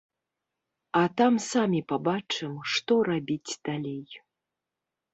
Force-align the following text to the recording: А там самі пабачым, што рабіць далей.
А 1.01 1.03
там 1.21 1.33
самі 1.51 1.81
пабачым, 1.93 2.57
што 2.75 2.93
рабіць 3.13 3.51
далей. 3.71 4.03